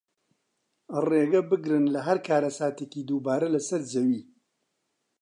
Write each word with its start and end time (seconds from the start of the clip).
ڕێگەبگرن 1.07 1.85
لە 1.93 1.99
هەر 2.07 2.17
کارەساتێکی 2.27 3.07
دووبارە 3.09 3.47
لەسەر 3.55 3.81
زەوی 3.91 4.21